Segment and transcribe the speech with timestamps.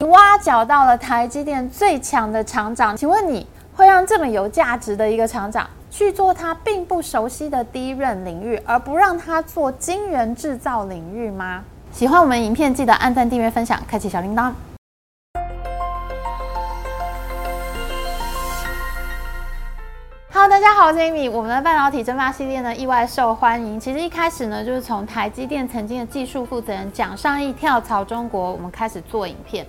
[0.00, 11.64] 你挖角到了台积电最强的厂长，请问你会让这么有价值的一个厂长去做他并不熟悉的第一任领域，而不让他做晶圆制造领域吗？
[11.90, 14.52] 喜欢我们影片，记得按赞、订阅、分享，开启小铃铛。
[20.40, 21.28] Hello，大家好，我是 Amy。
[21.28, 23.80] 我们的半导体蒸发系列呢，意外受欢迎。
[23.80, 29.66] 其实一开始呢，就是从台积电曾经的技术负责人蒋尚义跳槽中国，我们开始做影片。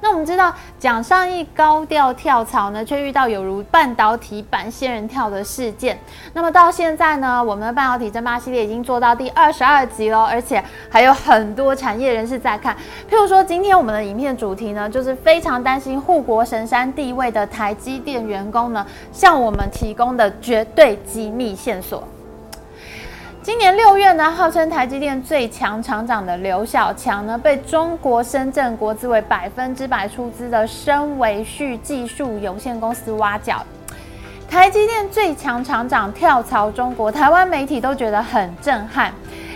[0.00, 5.98] 那我们知道蒋尚义高调跳槽呢，却遇到有如半导体版仙人跳的事件。
[6.32, 12.76] 那么到现在呢，我们的半导体争霸系列已经做到第二十二集了，而且还有很多产业人士在看。
[13.10, 22.02] 譬如说，今天我们的影片主题呢，就是非常担心护国神山地位的台积电员工呢，向我们提供的绝对机密线索。
[23.48, 33.64] 今年六月呢，号称台积电最强厂长的刘小强呢，被中国深圳国资委百分之百出资的深维旭技术有限公司挖角。
[34.50, 39.10] 台积电最强厂长跳槽中国，台湾媒体都觉得很震撼。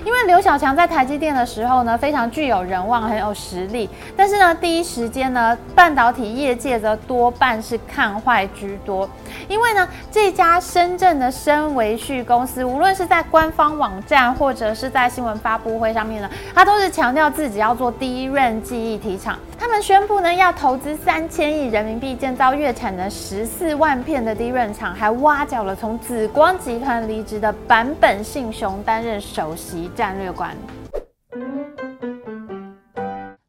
[0.05, 3.89] 因为刘小强在台积电的时候呢，非常具有人望，很有实力。
[4.17, 9.09] 但是呢，第一时间呢，半导体业界则多半是看坏居多。
[9.49, 19.39] 因为呢，这家深圳的深维旭公司，无论是在官方网站或者是在新闻发布会上面呢，他都是强调自己要做第一任记忆体厂。
[19.57, 29.92] 他们宣布呢，要投资三千亿人民币建造月产能十四万片的第一任厂，还挖角了从紫光集团离职的坂本信雄担任首席。
[29.95, 30.57] 战略观。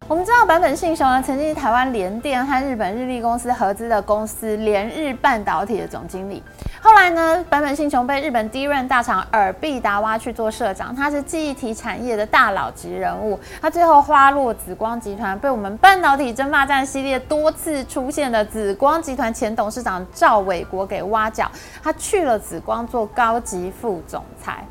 [0.09, 6.43] 我们知道坂本信雄呢，曾经是台湾联电和日本日立公司合资的公司联日半导体的总经理。
[6.79, 13.39] 后来呢，坂本信雄被日本第一任大厂尔必达挖去做社长，他是记忆体产业的大佬级人物。
[13.59, 21.49] 他最后花落紫光集团，被我们半导体争霸战系列多次出现的紫光集团前董事长赵伟国给挖角，
[21.81, 24.63] 他去了紫光做高级副总裁。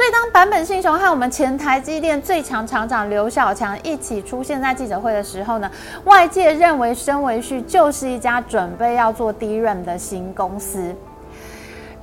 [0.00, 5.70] 所以，当坂本信雄和我们前台积电最强厂长刘小强一起出现在记者会的时候呢，
[6.04, 10.96] 外界认为深维旭就是一家准备要做低润的新公司。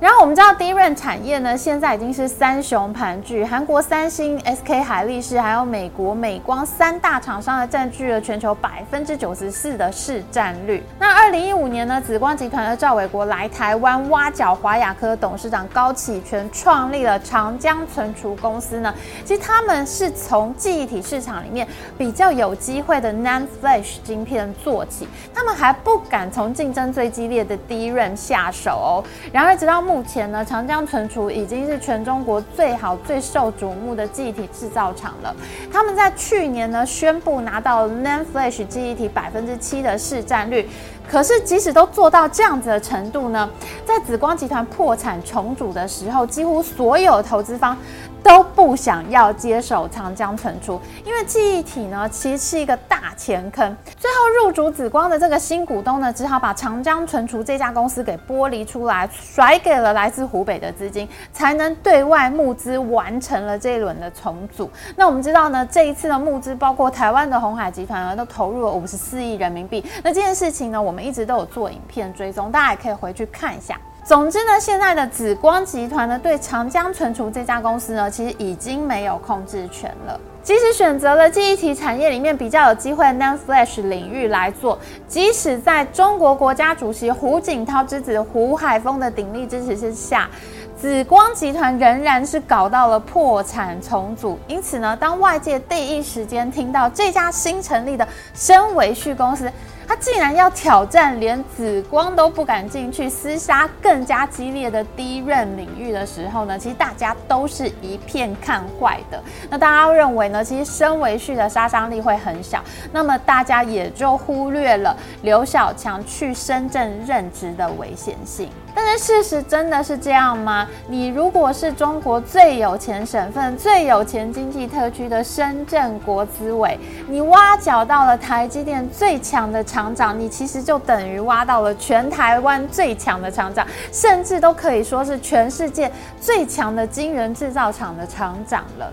[0.00, 10.84] 然后我们知道低润产业呢，现在已经是三雄盘踞，韩国三星、SK 海力士，还有美国美光三大厂商，的占据了全球百分之九十四的市占率。
[11.00, 18.94] 那二零一五年呢，紫光集团的赵伟国来台湾挖角华亚科董事长高启全，创立了长江存储公司呢。
[19.24, 21.66] 其实他们是从记忆体市场里面
[21.98, 29.04] 比较有机会的 NAND Flash 晶片做起，他们还不敢从竞争最激烈的低润下手哦。
[29.32, 35.34] 然而直到目前呢，长江存储已经是全中国最好、最受瞩目的记忆体制造厂了。
[35.72, 40.68] 他们在去年呢宣布拿到 NAND Flash 记忆体百分之七的市占率。
[41.10, 43.48] 可是即使都做到这样子的程度呢，
[43.86, 47.76] 在紫光集团破产重组的时候，几乎所有投资方。
[48.20, 53.74] 都不想要接手长江存储，因为记忆体呢其实是一个大钱坑。
[53.96, 64.68] 最后入主紫光的这个新股东呢，只好把长江存储这家公司给剥离出来，甩给了来自湖北的资金，才能对外募资完成了这一轮的重组。
[64.96, 69.82] 那我们知道呢，这一次的募资包括台湾的红海集团呢，都投入了五十四亿人民币。
[70.02, 73.78] 那这件事情呢，我们一直都有做影片追踪，大家也可以回去看一下。
[74.04, 80.18] 总之呢，现在的紫光集团呢，对长江存储这家公司呢，其实已经没有控制权了。
[80.42, 90.26] 即使选择了记忆体产业里面比较有机会的 NAND Flash 领域来做，即使在中国国家主席胡锦涛之子胡海峰的鼎力支持之下，
[90.74, 94.38] 紫光集团仍然是搞到了破产重组。
[94.46, 99.52] 因此呢，当外界第一时间听到这家新成立的深维旭公司，
[99.88, 109.18] 他竟然要挑战连紫光都不敢进去厮杀更加激烈的低润领域的时候呢，其实大家都是一片看坏的。
[109.48, 110.44] 那大家认为呢？
[110.44, 112.62] 其实身为旭的杀伤力会很小，
[112.92, 118.50] 那么大家也就忽略了刘小强去深圳任职的危险性。
[118.74, 120.68] 但是事实真的是这样吗？
[120.86, 126.78] 你如果是中国最有钱省份、最有钱经济特区的深圳国资委，
[127.08, 135.90] 你挖角到了台积电最强的厂长，你其实就等于挖到了全台湾最强的厂长，甚至都可以说是全世界
[136.20, 138.92] 最强的晶圆制造厂的厂长了。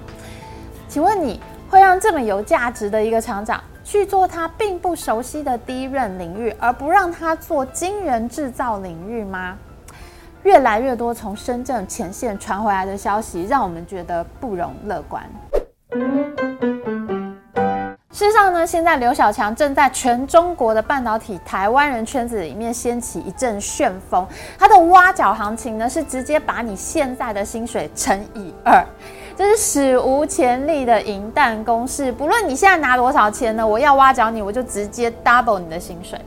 [0.88, 1.40] 请问你
[1.70, 3.62] 会让这么有价值的一个厂长？
[3.84, 9.56] 去做他并不熟悉的第一任领域，而不让他做晶圆制造领域吗？
[10.42, 15.24] 越来越多从深圳前线传回来的消息，让我们觉得不容乐观。
[18.12, 24.26] 事实，上呢，现在刘小强正在全中国的半导体台湾人圈子里面掀起一阵旋风。
[24.58, 28.84] 他的挖角行情呢，是直接把你现在的薪水乘以二，
[29.38, 32.10] 这是史无前例的银弹攻势。
[32.10, 36.18] 不论你现在拿多少钱呢，我要挖角你，我就直接 double 你的薪水。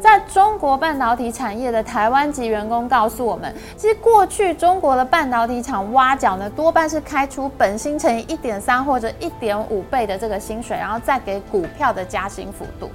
[0.00, 12.90] 在中国半导体产业的台湾籍员工告诉我们，其实过去中国的半导体厂挖角呢，多半是开出本薪乘以一点三或者一点五倍的这个薪水，然后再给股票的加薪幅度。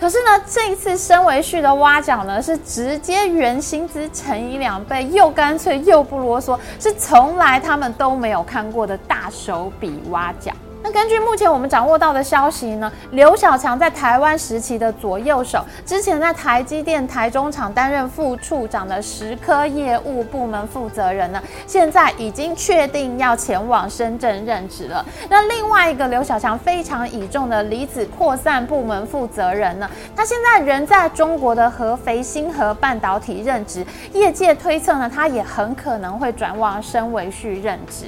[0.00, 10.52] 可是呢，这一次身为旭的挖角呢，是直接原薪资乘以两倍，又干脆又不啰嗦，是从来他们都没有看过的大手笔挖角。
[10.80, 25.04] 那根据目前我们掌握到的消息呢，刘小强在台湾时期的左右手，之前在台积电台中厂担任副处长的石科业务部门负责人呢，现在已经确定要前往深圳任职了。
[25.28, 33.84] 那另外一个刘小强非常倚重的离子扩散部门负责人呢，他现在人在中国的合肥星河半导体任职，
[34.14, 38.06] 业界推测呢，他也很可能会转往深维旭任职。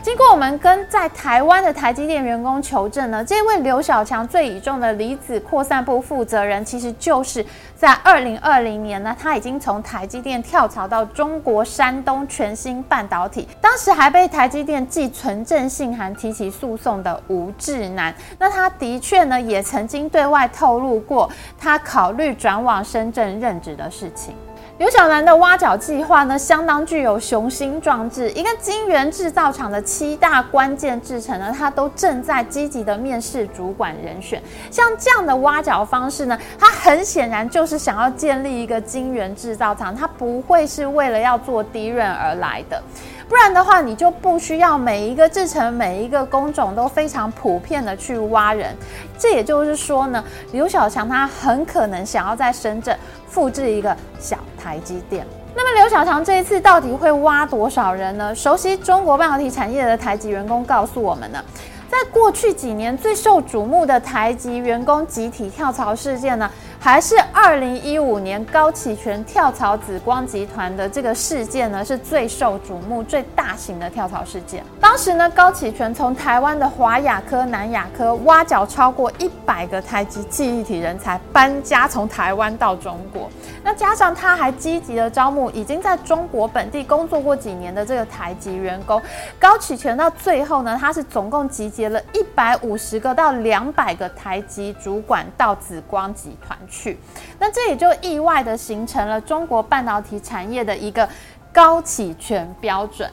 [0.00, 7.44] 经过我们跟在台湾的台积电员工求证呢，这位刘小强最倚重的离子扩散部负责人，其实就是
[7.76, 18.14] 在二零二零年呢，他已经从台积电跳槽到中国山东全新半导体，当时还被台积电寄存证信函提起诉讼的吴志南。
[18.38, 21.28] 那他的确呢，也曾经对外透露过
[21.58, 24.34] 他考虑转往深圳任职的事情。
[24.78, 28.30] 刘小南的挖角计划呢，相当具有雄心壮志。
[28.30, 34.40] 一个金源制造厂的七大关键制成呢，他都正在积极的面试主管人选。
[34.70, 42.80] 像这样的挖角方式呢，他很显然就是想要建立一个金源制造厂，他不会是为了要做低润而来的。
[43.28, 48.74] 不然的话，你就不需要每一个制成、每一个工种都非常普遍的去挖人。
[49.18, 52.98] 这也就是说呢，刘小强他很可能想要在深圳
[53.28, 55.26] 复制一个小台积电。
[55.54, 58.34] 那么刘小强这一次到底会挖多少人呢？
[58.34, 61.44] 熟悉中国半导体产业的台籍员工告诉我们呢。
[61.90, 66.48] 在过去几年最受瞩目的台籍员工集体跳槽事件呢，
[66.80, 74.64] 还是二零一五年高启全跳槽紫光集团的这个事件呢，是最受瞩目、最大型的跳槽事件。
[74.80, 83.30] 当时呢，高启全从台湾的华亚科、南亚科挖角超过一百个台籍记忆体人才，搬家从台湾到中国。
[83.62, 89.00] 那加上他还积极的招募已经在中国本地工作过几年的这个台籍员工，
[89.38, 91.68] 高启全到最后呢，他是总共集。
[91.68, 96.98] 结了一百五十个到两百个台籍主管到紫光集团去，
[97.38, 101.08] 那这也就意外的形成了中国半导体产业的一个
[101.52, 103.10] 高起权标准。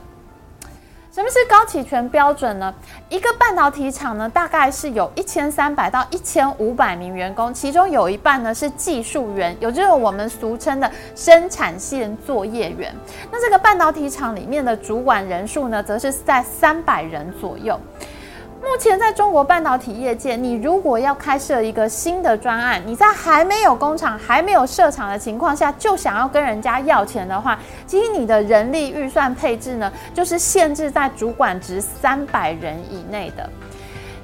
[1.11, 2.75] 什么是高起权标准呢？
[3.07, 12.93] 一个半导体厂呢，大概是有一千三百到一千五百名员工，其中有一半呢是技术员，有这个我们俗称的生产线作业员。
[13.31, 17.79] 那这个半导体厂里面的主管人数呢，则是在三百人左右。
[18.65, 33.47] 目前在中国半导体业界，你如果要开设一个新的专案，你在还没有工厂、还没有设厂的情况下，就想要跟人家要钱的话，其实你的人力预算配置呢，就是限制在主管值三百人以内的。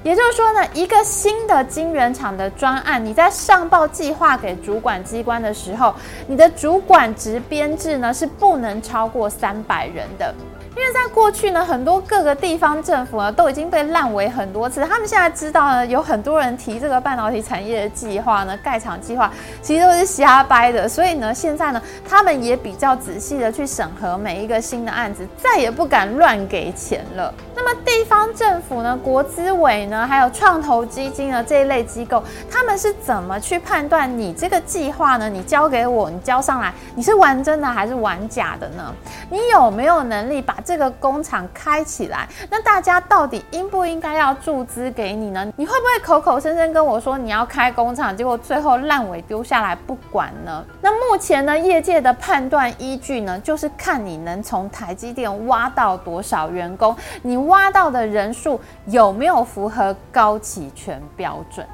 [0.02, 5.94] 也就是说呢，一个新的晶圆厂的专案，你在上报计划给主管机关的时候，
[6.26, 10.34] 你的主管值编制呢是不能超过三百人的。
[10.74, 14.80] 因为在过去呢，很多各个地方政府呢都已经被烂尾很多次。
[14.86, 20.88] 他们现在知道呢，有很多人提这个半导体产业的计划呢，盖厂计划其实都是瞎掰的。
[20.88, 27.32] 所以呢，现在呢，他们也比较仔细的去审核每一个新的案子，再也不敢乱给钱了。
[27.54, 35.28] 那么地方政府呢，国资委呢，还有创投基金呢这一类机构，他们是怎么去判断你这个计划呢？
[35.28, 38.92] 你交给我，你交上来，你是玩真的还是玩假的呢？
[39.28, 45.52] 你有没有能力把这个工厂开起来，那大家到底应不应该要注资给你呢？
[45.56, 50.64] 你会不会口口声声跟我说你要开工厂，结果最后烂尾丢下来不管呢？
[50.80, 61.66] 那目前呢，业界的判断依据呢，就是看你能从台积电挖到多少员工，你挖到的人数有没有符合高起权标准。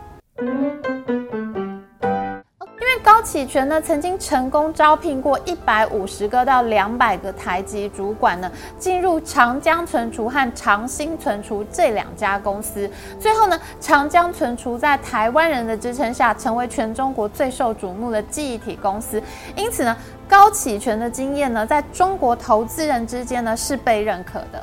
[3.18, 8.48] 高启全呢，曾经成功招聘过一百五十个到两百个台籍主管呢，
[8.78, 12.88] 进入长江存储和长兴存储这两家公司。
[13.18, 19.20] 最后呢，长江存储在台湾人的支撑下，成为全中国最受瞩目的记忆体公司。
[19.56, 19.96] 因此呢，
[20.28, 24.62] 高启全的经验呢，在中国投资人之间呢是被认可的。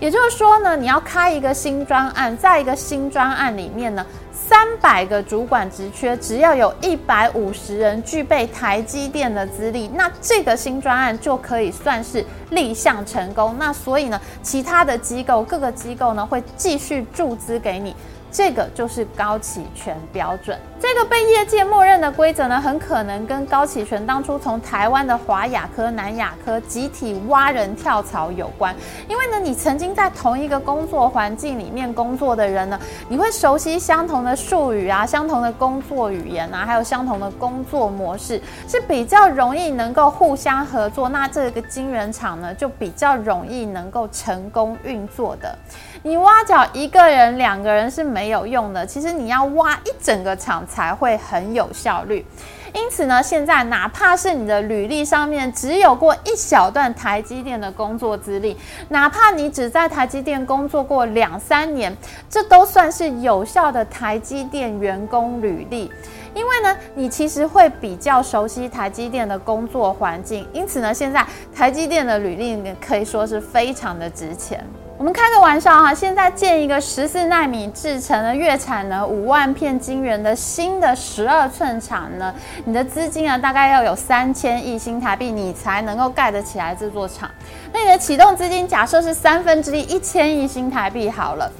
[0.00, 4.04] 也就是说呢，你要开一个新专案，在一个新专案里面呢。
[4.46, 13.56] 三百个主管职缺，只要有一百五十人具备台积电的资历，那这个新专案就可以算是立项成功。
[13.58, 17.96] 那所以呢，其他的机构各个机构呢会继续注资给你。
[18.34, 28.74] 这个就是高启权标准，这个被业界默认的规则呢，很可能跟高启权当初从台湾的华雅科、南雅科集体挖人跳槽有关。
[29.08, 41.08] 因为呢，你曾经在同一个工作环境里面工作的人呢，你会熟悉相同的术语啊、相同的工作语言啊，还有相同的工作模式，是比较容易能够互相合作。
[41.08, 45.56] 那这个晶圆厂呢，就比较容易能够成功运作的。
[46.02, 52.24] 你挖角一个人、两个人是没没有用的，其实你要挖一整个厂才会很有效率。
[52.72, 58.56] 因此呢，现在哪怕是你的履历上面只有过一小段台积电的工作资历，
[58.88, 61.94] 哪怕你只在台积电工作过两三年，
[62.30, 65.92] 这都算是有效的台积电员工履历。
[66.34, 74.64] 因为呢，你其实会比较熟悉台积电的工作环境，因此呢，现在台积电的履历可以说是非常的值钱。
[74.96, 82.32] 我们开个玩笑哈，现在建一个十四纳米制成的月产呢五万片晶圆的新的十二寸厂呢，
[82.64, 87.28] 你的资金啊大概要有三千亿新台币，你才能够盖得起来这座厂。
[87.72, 91.50] 那你的启动资金假设是三分之一一千亿新台币好了。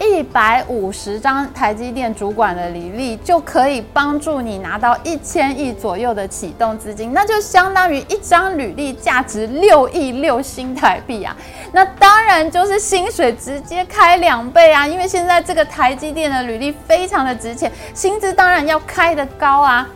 [0.00, 11.36] 一百五十张台积电主管的履历就可以帮助你拿到一千亿左右的启动资金，那就相当于一张履历价值六亿六新台币啊！
[11.72, 14.86] 那当然就是薪水直接开两倍啊！
[14.86, 19.88] 因为现在这个台积电的履历非常的值钱，薪资当然要开得高啊！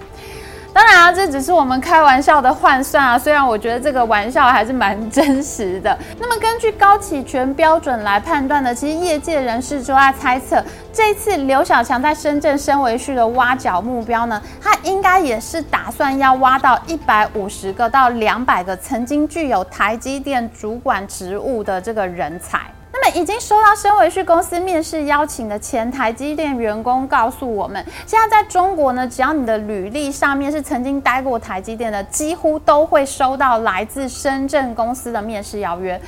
[0.79, 3.19] 当然啊，这只是我们开玩笑的换算啊。
[3.19, 5.99] 虽然我觉得这个玩笑还是蛮真实的。
[6.21, 22.61] 那么根据高企权标准来判断呢，其实业界人士就在猜测，这次刘小强在深圳深维旭的挖角目标呢，他应该也是打算要挖到一百五十个到两百个曾经具有台积电主管职务的这个人才。
[22.91, 36.01] 那么已经收到深维旭公司面试邀请的前台积电员工告诉我们，现在在中国呢，只要你的履历上面是曾经待过台积电的，几乎都会收到来自深圳公司的面试邀约。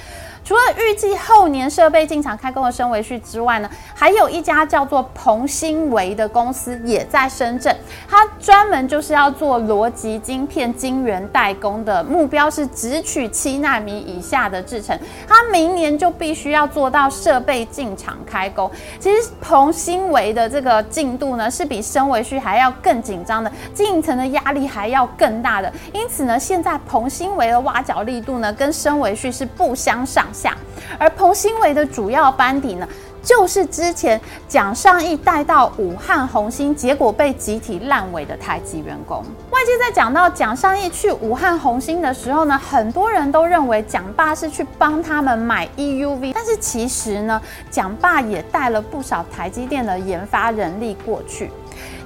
[0.42, 7.74] 除了预计后年设备进场开工的深维旭之外呢，还有一家叫做鹏新维的公司也在深圳，
[8.08, 18.68] 它专门就是要做逻辑晶片晶圆代工的，目标是只取七纳米以下的制程，它明年就必须要做到设备进场开工。
[18.98, 30.26] 其实鹏新维的这个进度呢，是比深维旭还要更紧张的，经营层的压力还要更大的，因此呢，现在鹏新维的挖角力度呢，跟深维旭是不相上。
[30.32, 30.56] 下，
[30.98, 32.88] 而彭新伟的主要班底呢，
[33.22, 39.24] 就是之前蒋尚义带到武汉红星，结果被集体烂尾的台积员工。
[39.50, 51.50] 外界在讲到蒋尚义去武汉红星的时候呢，很多人都认为蒋爸是去帮他们买 EUV，但是其实呢，蒋爸也带了不少台积电的研发人力过去。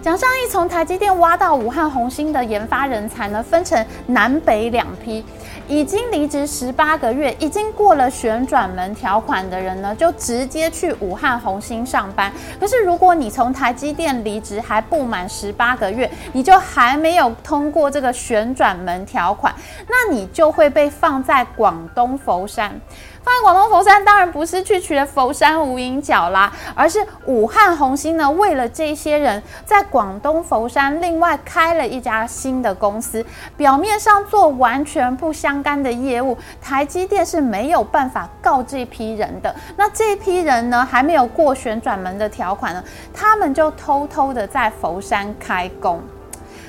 [0.03, 5.25] 蒋尚义从台积电挖到武汉红星的研发人才呢，分成南北两批。
[5.69, 12.33] 已经离职十八个月，已经过了旋转门条款的人呢，就直接去武汉红星上班。
[12.61, 19.55] 可是如果你从台积电离职还不满十八个月，你就还没有通过这个旋转门条款，
[19.89, 22.79] 那你就会被放在广东佛山。
[23.25, 33.25] 放在广东佛山，当然不是去取了佛山无影脚啦，而是武汉红星呢，为了这些人在广东佛山另外开了一家新的公司，
[33.57, 39.55] 表面上做完全不相干的业务，台积电是没有办法告这批人的。
[39.77, 46.01] 那这批人呢，还没有过旋转门的条款呢，他们就偷偷的在佛山开工。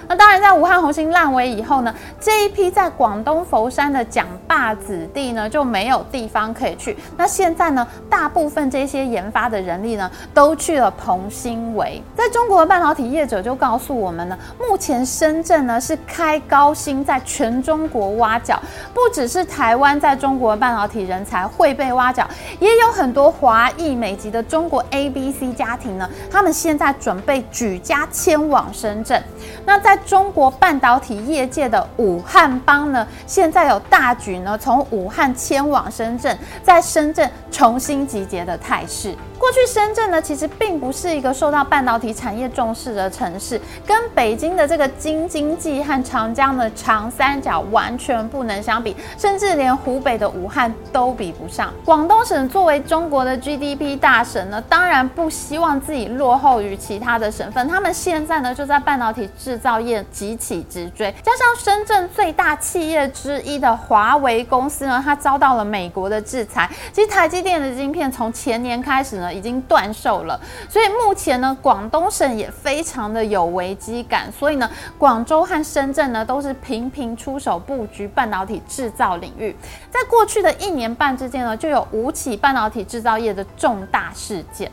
[0.08, 6.96] 那当然，在武汉红星烂尾以后呢，这一批在广东佛山的蒋爸子弟呢就没有地方可以去。
[7.18, 12.02] 那现在呢，大部分这些研发的人力呢都去了鹏新维。
[12.16, 18.62] 在中国的半导体业者就告诉我们呢，目前深圳呢是开高薪在全中国挖角，
[18.94, 22.28] 不只是台湾在中国的半导体人才会被挖角，
[22.60, 29.22] 也有很多华裔美籍的中国 A、B、C 家庭呢，他们现在准备举家迁往深圳。
[29.66, 39.16] 那在在中国半导体业界的武汉帮呢，现在有大举呢从武汉迁往深圳，在深圳重新集结的态势。
[39.38, 51.72] 过去深圳呢，其实并不是一个受到半导体产业重视的城市，跟北京的这个京津冀和长江的长三角完全不能相比，甚至连湖北的武汉都比不上。
[51.86, 57.68] 广东省作为中国的 GDP 大省呢，当然不希望自己落后于其他的省份。
[57.68, 66.68] 他们现在呢，就在半导体制造业急起直追，加上深圳最大企业之一的华为公司呢，它遭到了美国的制裁。
[66.92, 69.32] 其实台积电的晶片从前年开始呢。
[69.36, 70.40] 已经断售了，
[70.70, 79.54] 所以目前呢，广东省也非常的有危机感，所以呢，广州和深圳呢都是频频出手布局半导体制造领域。
[79.92, 84.72] 在过去的一年半之间呢，就有五起半导体制造业的重大事件。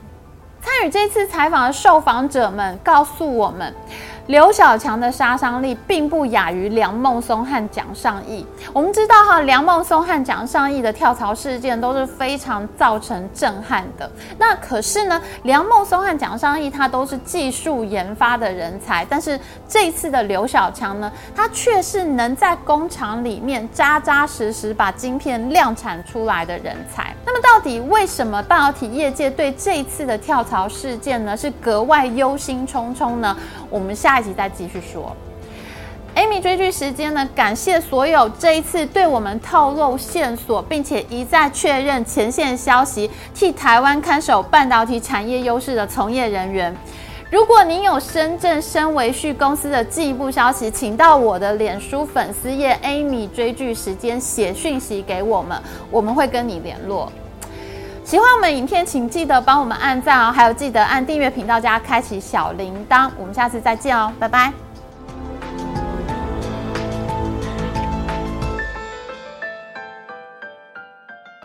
[0.61, 3.75] 参与这次采访的受访者们告诉我们。
[4.29, 8.47] 刘小强的杀伤力并不亚于梁孟松和蒋尚义。
[8.73, 14.09] 我们知道哈，梁孟松和蒋尚义的跳槽事件都是非常造成震撼的。
[14.38, 19.38] 那可是呢，梁孟松和蒋尚义他都是技术研发的人才，但是
[19.69, 27.12] 这次的刘小强呢，他却是能在工厂里面扎扎实实把晶片量产出来的人才。
[27.26, 33.37] 那么到底为什么半导体业界对这次的跳槽事件呢是格外忧心忡忡呢？
[33.73, 35.17] 我们下一集再继续说。
[36.14, 37.26] Amy 追剧时间呢？
[37.35, 46.76] 感谢所有这一次对我们透露线索，并且一再确认前线消息，替台湾看守半导体产业优势的从业人员。
[47.31, 55.59] 如果您有深圳深维旭公司的进一步消息，请到我的脸书粉丝页 Amy 追剧时间写讯息给我们，
[55.91, 57.11] 我们会跟你联络。
[58.12, 63.11] 喜欢我们影片，请记得帮我们按赞哦，还有记得按订阅频道加开启小铃铛。
[63.16, 64.52] 我们下次再见哦，拜拜。